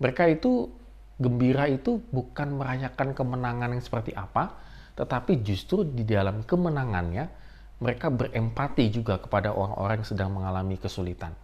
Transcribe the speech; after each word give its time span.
mereka 0.00 0.24
itu 0.24 0.72
gembira 1.20 1.68
itu 1.68 2.00
bukan 2.08 2.56
merayakan 2.56 3.12
kemenangan 3.12 3.76
yang 3.76 3.84
seperti 3.84 4.16
apa, 4.16 4.56
tetapi 4.96 5.44
justru 5.44 5.84
di 5.84 6.08
dalam 6.08 6.40
kemenangannya 6.48 7.28
mereka 7.76 8.08
berempati 8.08 8.88
juga 8.88 9.20
kepada 9.20 9.52
orang-orang 9.52 10.00
yang 10.00 10.08
sedang 10.08 10.30
mengalami 10.32 10.80
kesulitan. 10.80 11.36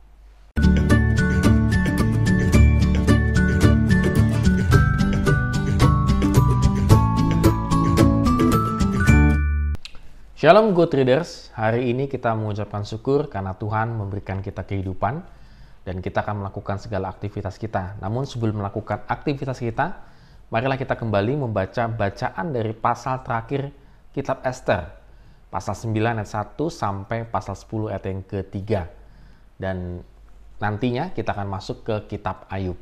Shalom 10.38 10.70
good 10.70 10.94
readers, 10.94 11.50
hari 11.52 11.90
ini 11.90 12.06
kita 12.06 12.30
mengucapkan 12.32 12.86
syukur 12.86 13.26
karena 13.26 13.58
Tuhan 13.58 13.98
memberikan 13.98 14.38
kita 14.38 14.62
kehidupan 14.62 15.20
dan 15.88 16.04
kita 16.04 16.20
akan 16.20 16.44
melakukan 16.44 16.76
segala 16.76 17.08
aktivitas 17.08 17.56
kita. 17.56 17.96
Namun 18.04 18.28
sebelum 18.28 18.60
melakukan 18.60 19.08
aktivitas 19.08 19.56
kita, 19.56 20.04
marilah 20.52 20.76
kita 20.76 20.92
kembali 21.00 21.40
membaca 21.40 21.88
bacaan 21.88 22.52
dari 22.52 22.76
pasal 22.76 23.24
terakhir 23.24 23.72
kitab 24.12 24.44
Esther. 24.44 24.92
Pasal 25.48 25.72
9 25.72 25.96
ayat 25.96 26.28
1 26.28 26.60
sampai 26.68 27.24
pasal 27.24 27.56
10 27.56 27.88
ayat 27.88 28.04
yang 28.04 28.20
ketiga. 28.20 28.92
Dan 29.56 30.04
nantinya 30.60 31.16
kita 31.16 31.32
akan 31.32 31.48
masuk 31.48 31.88
ke 31.88 31.96
kitab 32.12 32.44
Ayub. 32.52 32.76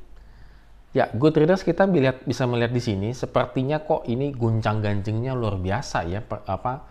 Ya, 0.91 1.07
good 1.15 1.39
readers 1.39 1.63
kita 1.63 1.87
bisa 2.27 2.43
melihat 2.51 2.75
di 2.75 2.83
sini 2.83 3.15
sepertinya 3.15 3.87
kok 3.87 4.03
ini 4.11 4.35
guncang-ganjingnya 4.35 5.37
luar 5.37 5.63
biasa 5.63 6.09
ya 6.09 6.25
apa 6.27 6.89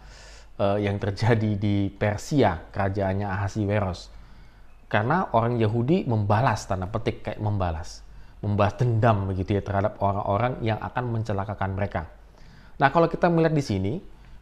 uh, 0.61 0.79
yang 0.79 0.95
terjadi 0.95 1.59
di 1.59 1.91
Persia, 1.91 2.71
kerajaannya 2.71 3.27
Ahasiweros. 3.27 4.15
Karena 4.85 5.29
orang 5.33 5.57
Yahudi 5.57 6.05
membalas, 6.05 6.69
tanda 6.69 6.85
petik 6.85 7.25
kayak 7.25 7.41
membalas. 7.41 8.05
Membalas 8.45 8.77
dendam 8.77 9.25
begitu 9.25 9.57
ya 9.57 9.63
terhadap 9.65 9.97
orang-orang 9.99 10.61
yang 10.61 10.77
akan 10.77 11.09
mencelakakan 11.09 11.73
mereka. 11.73 12.05
Nah 12.77 12.93
kalau 12.93 13.09
kita 13.09 13.31
melihat 13.31 13.55
di 13.57 13.65
sini, 13.65 13.93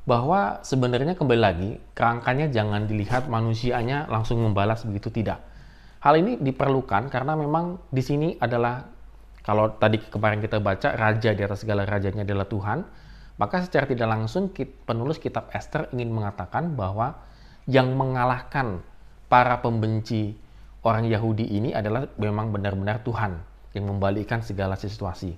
bahwa 0.04 0.60
sebenarnya 0.68 1.16
kembali 1.16 1.42
lagi, 1.42 1.72
kerangkanya 1.96 2.52
jangan 2.52 2.84
dilihat 2.84 3.32
manusianya 3.32 4.12
langsung 4.12 4.44
membalas 4.44 4.84
begitu 4.84 5.08
tidak. 5.08 5.40
Hal 6.04 6.20
ini 6.20 6.36
diperlukan 6.36 7.08
karena 7.08 7.40
memang 7.40 7.80
di 7.88 8.04
sini 8.04 8.36
adalah 8.36 8.84
kalau 9.48 9.72
tadi 9.80 10.04
kemarin 10.04 10.44
kita 10.44 10.60
baca 10.60 10.96
raja 11.00 11.32
di 11.32 11.42
atas 11.44 11.64
segala 11.64 11.88
rajanya 11.88 12.28
adalah 12.28 12.44
Tuhan, 12.44 12.84
maka 13.40 13.64
secara 13.64 13.88
tidak 13.88 14.12
langsung 14.12 14.52
penulis 14.84 15.24
kitab 15.24 15.48
Esther 15.56 15.88
ingin 15.96 16.12
mengatakan 16.12 16.76
bahwa 16.76 17.24
yang 17.64 17.96
mengalahkan 17.96 18.84
para 19.34 19.66
pembenci 19.66 20.38
orang 20.86 21.10
Yahudi 21.10 21.58
ini 21.58 21.74
adalah 21.74 22.06
memang 22.22 22.54
benar-benar 22.54 23.02
Tuhan 23.02 23.42
yang 23.74 23.90
membalikkan 23.90 24.46
segala 24.46 24.78
situasi. 24.78 25.34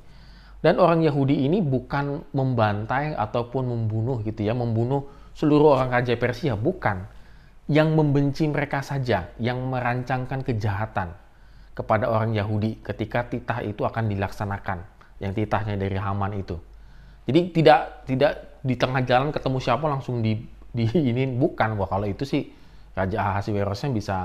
Dan 0.60 0.84
orang 0.84 1.00
Yahudi 1.00 1.48
ini 1.48 1.64
bukan 1.64 2.28
membantai 2.36 3.16
ataupun 3.16 3.64
membunuh 3.64 4.20
gitu 4.28 4.44
ya, 4.44 4.52
membunuh 4.52 5.08
seluruh 5.32 5.80
orang 5.80 5.96
raja 5.96 6.12
Persia, 6.20 6.60
bukan. 6.60 7.08
Yang 7.72 7.90
membenci 7.96 8.44
mereka 8.52 8.84
saja, 8.84 9.32
yang 9.40 9.64
merancangkan 9.64 10.44
kejahatan 10.44 11.16
kepada 11.72 12.12
orang 12.12 12.36
Yahudi 12.36 12.84
ketika 12.84 13.26
titah 13.32 13.64
itu 13.64 13.88
akan 13.88 14.12
dilaksanakan, 14.12 14.84
yang 15.24 15.32
titahnya 15.32 15.80
dari 15.80 15.96
Haman 15.96 16.36
itu. 16.36 16.60
Jadi 17.26 17.40
tidak 17.56 18.06
tidak 18.06 18.60
di 18.60 18.76
tengah 18.76 19.02
jalan 19.08 19.32
ketemu 19.32 19.58
siapa 19.64 19.86
langsung 19.88 20.20
di 20.20 20.46
di 20.76 20.84
ini 21.16 21.32
bukan 21.32 21.80
wah 21.80 21.88
kalau 21.88 22.06
itu 22.06 22.28
sih 22.28 22.65
Raja 22.96 23.18
Ahasiwerosnya 23.20 23.92
bisa 23.92 24.18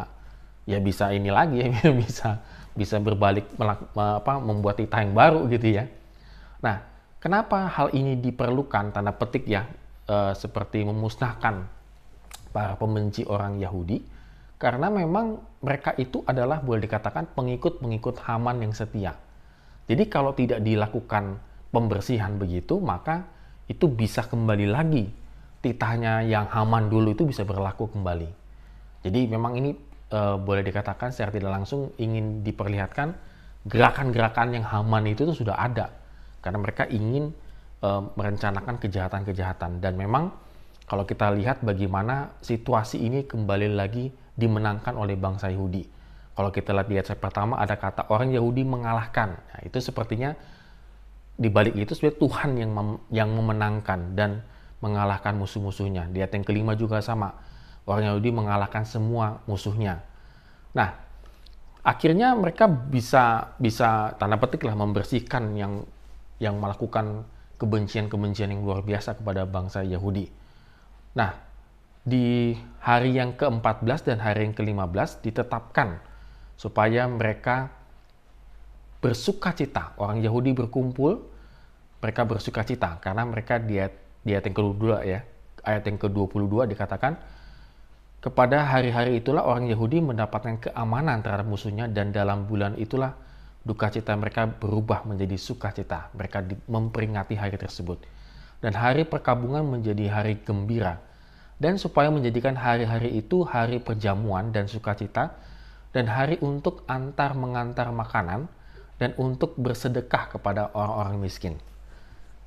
ya 0.64 0.78
bisa 0.78 1.10
ini 1.10 1.28
lagi 1.34 1.60
ya 1.66 1.90
bisa 1.90 2.38
bisa 2.78 3.02
berbalik 3.02 3.50
melak, 3.58 3.90
apa 3.98 4.38
membuat 4.38 4.78
titah 4.78 5.02
yang 5.02 5.12
baru 5.12 5.50
gitu 5.50 5.74
ya. 5.74 5.84
Nah, 6.62 6.78
kenapa 7.18 7.66
hal 7.66 7.91
ini 7.92 8.14
diperlukan 8.16 8.94
tanda 8.94 9.10
petik 9.10 9.44
ya 9.50 9.66
e, 10.06 10.32
seperti 10.38 10.86
memusnahkan 10.86 11.66
para 12.54 12.78
pembenci 12.78 13.26
orang 13.26 13.58
Yahudi 13.58 14.00
karena 14.60 14.87
memang 14.92 15.41
mereka 15.64 15.97
itu 15.98 16.22
adalah 16.28 16.62
boleh 16.62 16.84
dikatakan 16.87 17.34
pengikut-pengikut 17.34 18.22
Haman 18.22 18.62
yang 18.62 18.72
setia. 18.76 19.19
Jadi 19.91 20.06
kalau 20.06 20.31
tidak 20.37 20.62
dilakukan 20.62 21.42
pembersihan 21.75 22.38
begitu, 22.38 22.78
maka 22.78 23.26
itu 23.66 23.91
bisa 23.91 24.22
kembali 24.22 24.66
lagi 24.70 25.10
titahnya 25.58 26.22
yang 26.22 26.47
Haman 26.47 26.87
dulu 26.87 27.12
itu 27.12 27.26
bisa 27.26 27.42
berlaku 27.42 27.91
kembali. 27.91 28.39
Jadi 29.00 29.27
memang 29.31 29.56
ini 29.56 29.71
e, 30.11 30.21
boleh 30.37 30.61
dikatakan 30.61 31.15
secara 31.15 31.33
tidak 31.33 31.50
langsung 31.50 31.93
ingin 31.97 32.44
diperlihatkan 32.44 33.16
gerakan-gerakan 33.69 34.56
yang 34.56 34.65
Haman 34.65 35.05
itu 35.09 35.28
tuh 35.28 35.37
sudah 35.37 35.56
ada 35.56 35.93
karena 36.41 36.59
mereka 36.61 36.84
ingin 36.88 37.33
e, 37.81 37.88
merencanakan 38.16 38.77
kejahatan-kejahatan 38.81 39.81
dan 39.81 39.97
memang 39.97 40.33
kalau 40.91 41.06
kita 41.06 41.31
lihat 41.31 41.62
bagaimana 41.62 42.34
situasi 42.43 42.99
ini 42.99 43.22
kembali 43.22 43.78
lagi 43.78 44.11
dimenangkan 44.34 44.99
oleh 44.99 45.15
bangsa 45.15 45.47
Yahudi. 45.47 45.87
Kalau 46.34 46.50
kita 46.50 46.75
lihat 46.75 46.88
di 46.91 46.94
ayat 46.99 47.15
pertama 47.15 47.62
ada 47.62 47.78
kata 47.78 48.11
orang 48.11 48.34
Yahudi 48.34 48.67
mengalahkan. 48.67 49.38
Nah, 49.38 49.61
itu 49.62 49.78
sepertinya 49.78 50.34
di 51.38 51.47
balik 51.47 51.78
itu 51.78 51.94
sebenarnya 51.94 52.19
Tuhan 52.19 52.50
yang 52.59 52.71
mem 52.75 52.88
yang 53.15 53.31
memenangkan 53.31 54.19
dan 54.19 54.43
mengalahkan 54.82 55.38
musuh-musuhnya. 55.38 56.11
Di 56.11 56.27
ayat 56.27 56.34
yang 56.34 56.43
kelima 56.43 56.72
juga 56.75 56.99
sama. 56.99 57.38
Orang 57.90 58.06
Yahudi 58.06 58.30
mengalahkan 58.30 58.86
semua 58.86 59.42
musuhnya. 59.50 60.06
Nah, 60.70 60.94
akhirnya 61.82 62.38
mereka 62.38 62.70
bisa 62.70 63.50
bisa 63.58 64.14
tanda 64.14 64.38
petik 64.38 64.62
lah 64.62 64.78
membersihkan 64.78 65.58
yang 65.58 65.82
yang 66.38 66.62
melakukan 66.62 67.26
kebencian-kebencian 67.58 68.54
yang 68.54 68.62
luar 68.62 68.86
biasa 68.86 69.18
kepada 69.18 69.42
bangsa 69.42 69.82
Yahudi. 69.82 70.30
Nah, 71.18 71.34
di 72.06 72.54
hari 72.80 73.18
yang 73.18 73.34
ke-14 73.34 74.06
dan 74.06 74.18
hari 74.22 74.48
yang 74.48 74.54
ke-15 74.54 75.26
ditetapkan 75.26 76.00
supaya 76.54 77.10
mereka 77.10 77.74
bersuka 79.04 79.52
cita. 79.52 79.92
Orang 80.00 80.24
Yahudi 80.24 80.56
berkumpul, 80.56 81.20
mereka 82.00 82.24
bersuka 82.24 82.64
cita 82.64 82.96
karena 83.02 83.26
mereka 83.28 83.60
di 83.60 83.76
ayat, 83.76 83.94
di 84.24 84.30
ayat 84.32 84.44
yang 84.48 84.56
kedua 84.56 84.96
ya, 85.04 85.20
ayat 85.66 85.82
yang 85.84 85.98
ke-22 86.00 86.72
dikatakan 86.72 87.20
kepada 88.20 88.69
hari-hari 88.69 89.16
itulah 89.16 89.48
orang 89.48 89.64
Yahudi 89.72 90.04
mendapatkan 90.04 90.60
keamanan 90.60 91.25
terhadap 91.25 91.48
musuhnya 91.48 91.88
dan 91.88 92.12
dalam 92.12 92.44
bulan 92.44 92.76
itulah 92.76 93.16
duka 93.64 93.88
cita 93.88 94.12
mereka 94.12 94.44
berubah 94.44 95.08
menjadi 95.08 95.41
sukacita. 95.41 96.12
Mereka 96.12 96.69
memperingati 96.69 97.36
hari 97.36 97.56
tersebut. 97.56 98.04
Dan 98.60 98.76
hari 98.76 99.08
perkabungan 99.08 99.64
menjadi 99.64 100.12
hari 100.12 100.36
gembira. 100.44 101.00
Dan 101.56 101.81
supaya 101.81 102.12
menjadikan 102.12 102.56
hari-hari 102.56 103.20
itu 103.20 103.44
hari 103.44 103.81
perjamuan 103.81 104.52
dan 104.52 104.69
sukacita 104.69 105.37
dan 105.92 106.08
hari 106.08 106.37
untuk 106.41 106.84
antar 106.88 107.37
mengantar 107.37 107.88
makanan 107.92 108.48
dan 109.00 109.16
untuk 109.16 109.56
bersedekah 109.56 110.37
kepada 110.37 110.72
orang-orang 110.76 111.20
miskin. 111.20 111.56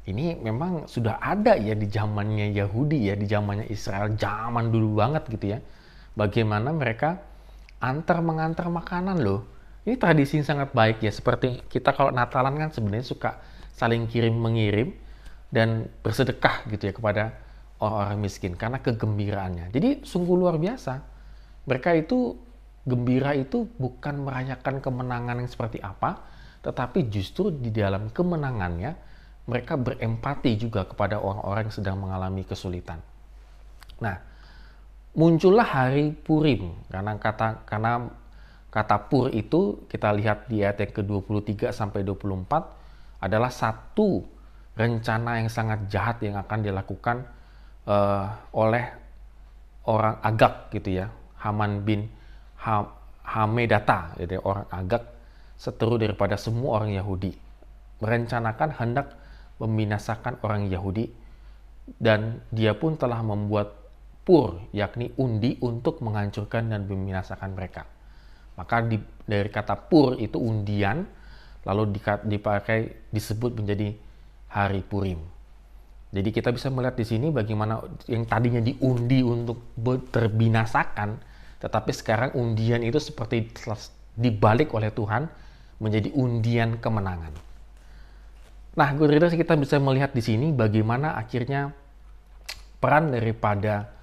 Ini 0.03 0.35
memang 0.35 0.91
sudah 0.91 1.23
ada 1.23 1.55
ya 1.55 1.71
di 1.79 1.87
zamannya 1.87 2.51
Yahudi 2.51 3.07
ya, 3.07 3.15
di 3.15 3.23
zamannya 3.23 3.71
Israel, 3.71 4.19
zaman 4.19 4.67
dulu 4.67 4.99
banget 4.99 5.23
gitu 5.31 5.55
ya. 5.55 5.59
Bagaimana 6.13 6.75
mereka 6.75 7.23
antar 7.79 8.19
mengantar 8.19 8.67
makanan 8.67 9.23
loh. 9.23 9.47
Ini 9.87 9.95
tradisi 9.95 10.39
yang 10.39 10.47
sangat 10.47 10.75
baik 10.75 10.99
ya, 11.03 11.11
seperti 11.11 11.63
kita 11.71 11.95
kalau 11.95 12.11
Natalan 12.11 12.55
kan 12.55 12.69
sebenarnya 12.71 13.07
suka 13.07 13.39
saling 13.75 14.07
kirim 14.11 14.35
mengirim 14.35 14.91
dan 15.51 15.87
bersedekah 16.03 16.67
gitu 16.67 16.91
ya 16.91 16.93
kepada 16.95 17.23
orang-orang 17.79 18.19
miskin 18.23 18.55
karena 18.55 18.79
kegembiraannya. 18.79 19.71
Jadi 19.71 20.03
sungguh 20.07 20.35
luar 20.35 20.55
biasa. 20.59 21.03
Mereka 21.63 21.95
itu 21.95 22.35
gembira 22.83 23.31
itu 23.35 23.67
bukan 23.79 24.27
merayakan 24.27 24.83
kemenangan 24.83 25.39
yang 25.39 25.47
seperti 25.47 25.79
apa, 25.79 26.19
tetapi 26.63 27.07
justru 27.07 27.51
di 27.51 27.71
dalam 27.71 28.11
kemenangannya 28.11 29.12
mereka 29.43 29.75
berempati 29.75 30.55
juga 30.55 30.87
kepada 30.87 31.19
orang-orang 31.19 31.67
yang 31.67 31.75
sedang 31.75 31.97
mengalami 31.99 32.47
kesulitan. 32.47 33.03
Nah, 33.99 34.15
muncullah 35.13 35.67
hari 35.67 36.15
Purim 36.15 36.71
karena 36.87 37.19
kata 37.19 37.67
karena 37.67 38.07
kata 38.71 38.97
pur 39.11 39.29
itu 39.29 39.85
kita 39.91 40.09
lihat 40.15 40.49
di 40.49 40.65
ayat 40.65 40.81
yang 40.81 40.93
ke-23 41.03 41.69
sampai 41.69 42.01
24 42.01 43.21
adalah 43.21 43.51
satu 43.53 44.25
rencana 44.73 45.43
yang 45.43 45.49
sangat 45.51 45.85
jahat 45.85 46.17
yang 46.25 46.41
akan 46.41 46.59
dilakukan 46.65 47.17
uh, 47.85 48.25
oleh 48.57 48.85
orang 49.85 50.17
Agak 50.23 50.73
gitu 50.73 51.03
ya, 51.03 51.07
Haman 51.37 51.83
bin 51.85 52.09
ha 52.63 52.87
Hamedata, 53.23 54.19
jadi 54.19 54.35
orang 54.43 54.67
Agak 54.67 55.03
seteru 55.55 55.95
daripada 55.95 56.35
semua 56.35 56.83
orang 56.83 56.91
Yahudi. 56.91 57.31
Merencanakan 58.03 58.69
hendak 58.75 59.15
membinasakan 59.61 60.41
orang 60.41 60.69
Yahudi 60.69 61.09
dan 61.99 62.41
dia 62.49 62.73
pun 62.73 62.95
telah 62.95 63.19
membuat 63.19 63.75
pur, 64.23 64.63
yakni 64.71 65.11
undi 65.19 65.59
untuk 65.59 65.99
menghancurkan 65.99 66.71
dan 66.71 66.87
membinasakan 66.87 67.51
mereka. 67.53 67.83
Maka 68.55 68.85
di, 68.85 68.97
dari 69.27 69.49
kata 69.51 69.75
pur 69.75 70.15
itu 70.15 70.39
undian 70.39 71.03
lalu 71.63 71.95
dipakai 72.27 73.09
disebut 73.11 73.55
menjadi 73.59 73.95
hari 74.51 74.83
Purim. 74.83 75.19
Jadi 76.13 76.29
kita 76.29 76.53
bisa 76.53 76.69
melihat 76.69 76.93
di 76.93 77.05
sini 77.09 77.33
bagaimana 77.33 77.81
yang 78.05 78.29
tadinya 78.29 78.61
diundi 78.61 79.25
untuk 79.25 79.73
terbinasakan, 80.13 81.17
tetapi 81.57 81.89
sekarang 81.89 82.37
undian 82.37 82.85
itu 82.85 83.01
seperti 83.01 83.49
dibalik 84.13 84.69
oleh 84.77 84.93
Tuhan 84.93 85.25
menjadi 85.81 86.13
undian 86.13 86.77
kemenangan. 86.77 87.33
Nah, 88.73 88.89
good 88.97 89.13
readers 89.13 89.37
kita 89.37 89.53
bisa 89.53 89.77
melihat 89.77 90.17
di 90.17 90.23
sini 90.25 90.49
bagaimana 90.49 91.13
akhirnya 91.13 91.69
peran 92.81 93.13
daripada 93.13 93.93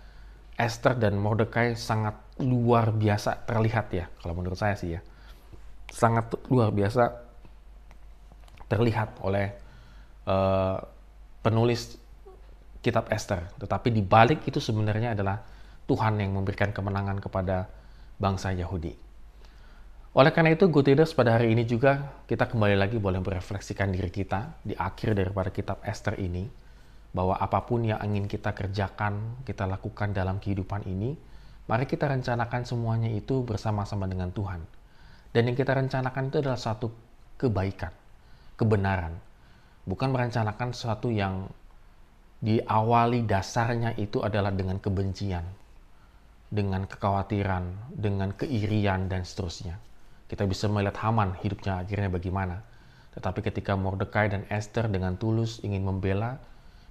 Esther 0.54 0.94
dan 0.94 1.18
Mordekai 1.18 1.74
sangat 1.74 2.14
luar 2.38 2.94
biasa 2.94 3.42
terlihat 3.50 3.86
ya, 3.90 4.06
kalau 4.22 4.38
menurut 4.38 4.54
saya 4.54 4.78
sih 4.78 4.94
ya. 4.94 5.00
Sangat 5.90 6.30
luar 6.46 6.70
biasa 6.70 7.10
terlihat 8.70 9.18
oleh 9.26 9.50
uh, 10.30 10.78
penulis 11.42 11.98
kitab 12.78 13.10
Esther. 13.10 13.50
Tetapi 13.58 13.90
di 13.90 14.06
balik 14.06 14.46
itu 14.46 14.62
sebenarnya 14.62 15.18
adalah 15.18 15.42
Tuhan 15.90 16.22
yang 16.22 16.30
memberikan 16.30 16.70
kemenangan 16.70 17.18
kepada 17.18 17.66
bangsa 18.22 18.54
Yahudi. 18.54 19.09
Oleh 20.10 20.34
karena 20.34 20.58
itu, 20.58 20.66
good 20.66 20.90
leaders 20.90 21.14
pada 21.14 21.38
hari 21.38 21.54
ini 21.54 21.62
juga 21.62 22.18
kita 22.26 22.50
kembali 22.50 22.74
lagi 22.74 22.98
boleh 22.98 23.22
merefleksikan 23.22 23.94
diri 23.94 24.10
kita 24.10 24.58
di 24.66 24.74
akhir 24.74 25.14
daripada 25.14 25.54
kitab 25.54 25.86
Esther 25.86 26.18
ini, 26.18 26.50
bahwa 27.14 27.38
apa 27.38 27.62
pun 27.62 27.86
yang 27.86 28.02
ingin 28.02 28.26
kita 28.26 28.50
kerjakan, 28.50 29.38
kita 29.46 29.70
lakukan 29.70 30.10
dalam 30.10 30.42
kehidupan 30.42 30.82
ini, 30.90 31.14
mari 31.70 31.86
kita 31.86 32.10
rencanakan 32.10 32.66
semuanya 32.66 33.06
itu 33.06 33.46
bersama-sama 33.46 34.10
dengan 34.10 34.34
Tuhan. 34.34 34.58
Dan 35.30 35.46
yang 35.46 35.54
kita 35.54 35.78
rencanakan 35.78 36.26
itu 36.26 36.42
adalah 36.42 36.58
satu 36.58 36.90
kebaikan, 37.38 37.94
kebenaran. 38.58 39.14
Bukan 39.86 40.10
merencanakan 40.10 40.74
sesuatu 40.74 41.14
yang 41.14 41.46
diawali 42.42 43.30
dasarnya 43.30 43.94
itu 43.94 44.26
adalah 44.26 44.50
dengan 44.50 44.82
kebencian, 44.82 45.46
dengan 46.50 46.82
kekhawatiran, 46.90 47.94
dengan 47.94 48.34
keirian, 48.34 49.06
dan 49.06 49.22
seterusnya 49.22 49.78
kita 50.30 50.46
bisa 50.46 50.70
melihat 50.70 50.94
Haman 51.02 51.34
hidupnya 51.42 51.82
akhirnya 51.82 52.06
bagaimana. 52.06 52.62
Tetapi 53.18 53.42
ketika 53.42 53.74
Mordekai 53.74 54.30
dan 54.30 54.46
Esther 54.46 54.86
dengan 54.86 55.18
tulus 55.18 55.58
ingin 55.66 55.82
membela, 55.82 56.38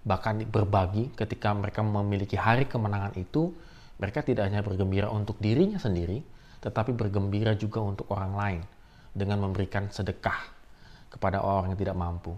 bahkan 0.03 0.43
berbagi 0.43 1.15
ketika 1.15 1.55
mereka 1.55 1.79
memiliki 1.79 2.35
hari 2.35 2.67
kemenangan 2.67 3.15
itu, 3.15 3.55
mereka 3.95 4.27
tidak 4.27 4.51
hanya 4.51 4.59
bergembira 4.59 5.07
untuk 5.07 5.39
dirinya 5.39 5.79
sendiri, 5.79 6.19
tetapi 6.59 6.91
bergembira 6.91 7.55
juga 7.55 7.79
untuk 7.79 8.11
orang 8.11 8.33
lain 8.35 8.61
dengan 9.15 9.39
memberikan 9.39 9.87
sedekah 9.87 10.51
kepada 11.07 11.39
orang 11.39 11.71
yang 11.71 11.79
tidak 11.79 11.95
mampu. 11.95 12.35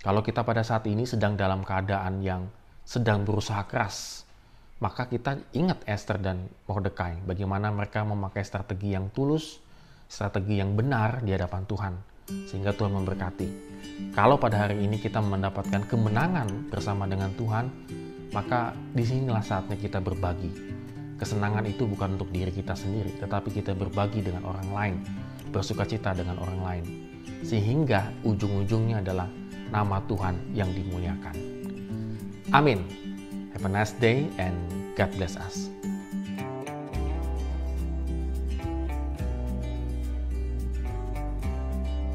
Kalau 0.00 0.24
kita 0.24 0.40
pada 0.48 0.64
saat 0.64 0.88
ini 0.88 1.04
sedang 1.04 1.36
dalam 1.36 1.60
keadaan 1.60 2.24
yang 2.24 2.48
sedang 2.88 3.28
berusaha 3.28 3.68
keras, 3.68 4.24
maka 4.80 5.08
kita 5.08 5.40
ingat 5.52 5.84
Esther 5.84 6.20
dan 6.20 6.48
Mordekai, 6.68 7.20
bagaimana 7.24 7.68
mereka 7.68 8.04
memakai 8.04 8.44
strategi 8.44 8.92
yang 8.92 9.08
tulus, 9.12 9.65
strategi 10.06 10.58
yang 10.62 10.74
benar 10.78 11.22
di 11.22 11.34
hadapan 11.34 11.62
Tuhan, 11.66 11.94
sehingga 12.46 12.72
Tuhan 12.74 12.94
memberkati. 12.94 13.48
Kalau 14.12 14.36
pada 14.40 14.66
hari 14.66 14.82
ini 14.82 14.98
kita 14.98 15.22
mendapatkan 15.22 15.86
kemenangan 15.86 16.70
bersama 16.70 17.06
dengan 17.06 17.30
Tuhan, 17.34 17.66
maka 18.34 18.74
di 18.92 19.04
sinilah 19.06 19.42
saatnya 19.42 19.78
kita 19.78 20.02
berbagi. 20.02 20.50
Kesenangan 21.16 21.64
itu 21.64 21.88
bukan 21.88 22.20
untuk 22.20 22.28
diri 22.28 22.52
kita 22.52 22.76
sendiri, 22.76 23.16
tetapi 23.16 23.48
kita 23.48 23.72
berbagi 23.72 24.20
dengan 24.20 24.44
orang 24.44 24.68
lain, 24.68 24.96
bersuka 25.48 25.88
cita 25.88 26.12
dengan 26.12 26.36
orang 26.36 26.60
lain, 26.60 26.84
sehingga 27.40 28.12
ujung-ujungnya 28.20 29.00
adalah 29.00 29.28
nama 29.72 29.96
Tuhan 30.04 30.36
yang 30.52 30.68
dimuliakan. 30.76 31.34
Amin. 32.52 32.84
Have 33.56 33.64
a 33.64 33.72
nice 33.72 33.96
day 33.96 34.28
and 34.36 34.54
God 34.94 35.08
bless 35.16 35.40
us. 35.40 35.72